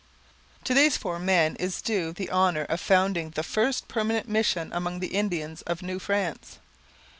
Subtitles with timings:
[0.63, 4.99] To these four men is due the honour of founding the first permanent mission among
[4.99, 6.57] the Indians of New France.